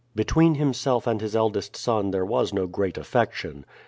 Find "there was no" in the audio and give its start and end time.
2.09-2.65